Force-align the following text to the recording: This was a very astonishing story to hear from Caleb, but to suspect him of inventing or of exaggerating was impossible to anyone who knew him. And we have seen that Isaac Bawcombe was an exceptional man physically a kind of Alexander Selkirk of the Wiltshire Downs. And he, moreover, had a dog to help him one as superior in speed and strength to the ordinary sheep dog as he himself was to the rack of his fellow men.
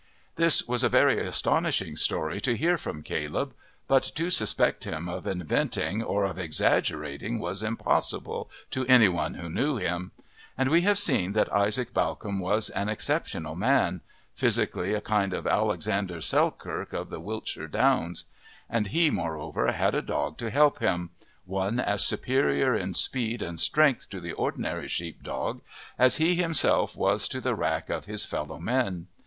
This 0.35 0.67
was 0.67 0.83
a 0.83 0.89
very 0.89 1.19
astonishing 1.23 1.95
story 1.95 2.41
to 2.41 2.57
hear 2.57 2.75
from 2.75 3.03
Caleb, 3.03 3.53
but 3.87 4.01
to 4.15 4.31
suspect 4.31 4.83
him 4.85 5.07
of 5.07 5.27
inventing 5.27 6.01
or 6.01 6.23
of 6.25 6.39
exaggerating 6.39 7.37
was 7.37 7.61
impossible 7.61 8.49
to 8.71 8.83
anyone 8.87 9.35
who 9.35 9.47
knew 9.47 9.77
him. 9.77 10.11
And 10.57 10.69
we 10.71 10.81
have 10.81 10.97
seen 10.97 11.33
that 11.33 11.53
Isaac 11.53 11.93
Bawcombe 11.93 12.39
was 12.39 12.71
an 12.71 12.89
exceptional 12.89 13.53
man 13.55 14.01
physically 14.33 14.95
a 14.95 15.01
kind 15.01 15.33
of 15.33 15.45
Alexander 15.45 16.19
Selkirk 16.19 16.93
of 16.93 17.11
the 17.11 17.19
Wiltshire 17.19 17.67
Downs. 17.67 18.25
And 18.71 18.87
he, 18.87 19.11
moreover, 19.11 19.71
had 19.71 19.93
a 19.93 20.01
dog 20.01 20.35
to 20.39 20.49
help 20.49 20.79
him 20.79 21.11
one 21.45 21.79
as 21.79 22.03
superior 22.03 22.73
in 22.75 22.95
speed 22.95 23.43
and 23.43 23.59
strength 23.59 24.09
to 24.09 24.19
the 24.19 24.31
ordinary 24.33 24.87
sheep 24.87 25.21
dog 25.21 25.61
as 25.99 26.15
he 26.17 26.33
himself 26.33 26.95
was 26.97 27.27
to 27.27 27.39
the 27.39 27.53
rack 27.53 27.91
of 27.91 28.05
his 28.07 28.25
fellow 28.25 28.57
men. 28.57 29.05